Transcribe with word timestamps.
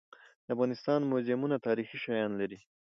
د 0.45 0.47
افغانستان 0.55 0.99
موزیمونه 1.11 1.55
تاریخي 1.67 1.97
شیان 2.03 2.31
لري. 2.41 2.59